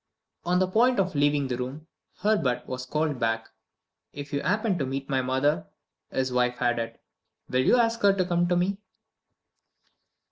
On 0.45 0.57
the 0.57 0.67
point 0.67 0.99
of 0.99 1.13
leaving 1.13 1.47
the 1.47 1.57
room, 1.57 1.85
Herbert 2.21 2.65
was 2.65 2.87
called 2.87 3.19
back. 3.19 3.49
"If 4.13 4.33
you 4.33 4.41
happen 4.41 4.79
to 4.79 4.85
meet 4.87 5.03
with 5.03 5.09
my 5.11 5.21
mother," 5.21 5.67
his 6.09 6.33
wife 6.33 6.59
added, 6.59 6.97
"will 7.49 7.59
you 7.63 7.77
ask 7.77 8.01
her 8.01 8.11
to 8.11 8.25
come 8.25 8.47
to 8.47 8.55
me?" 8.55 8.79